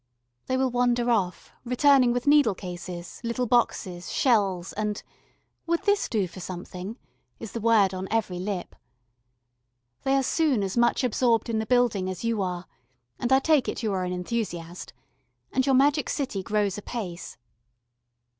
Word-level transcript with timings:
They 0.47 0.57
will 0.57 0.71
wander 0.71 1.11
off, 1.11 1.51
returning 1.63 2.11
with 2.11 2.25
needle 2.25 2.55
cases, 2.55 3.21
little 3.23 3.45
boxes, 3.45 4.11
shells 4.11 4.73
and 4.73 5.03
"Would 5.67 5.83
this 5.83 6.09
do 6.09 6.27
for 6.27 6.39
something?" 6.39 6.97
is 7.39 7.51
the 7.51 7.59
word 7.61 7.93
on 7.93 8.07
every 8.09 8.39
lip. 8.39 8.75
They 10.01 10.15
are 10.17 10.23
soon 10.23 10.63
as 10.63 10.75
much 10.75 11.03
absorbed 11.03 11.49
in 11.51 11.59
the 11.59 11.67
building 11.67 12.09
as 12.09 12.23
you 12.23 12.41
are 12.41 12.65
and 13.19 13.31
I 13.31 13.37
take 13.37 13.69
it 13.69 13.83
you 13.83 13.93
are 13.93 14.03
an 14.03 14.11
enthusiast 14.11 14.91
and 15.53 15.67
your 15.67 15.75
magic 15.75 16.09
city 16.09 16.41
grows 16.41 16.79
apace. 16.79 17.37